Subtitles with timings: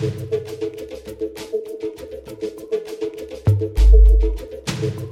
[0.00, 0.30] Thank
[5.00, 5.09] you.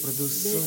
[0.00, 0.66] Produções.